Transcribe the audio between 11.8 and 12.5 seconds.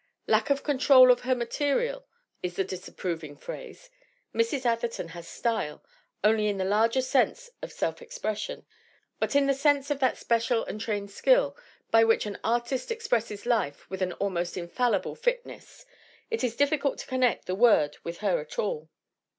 by which an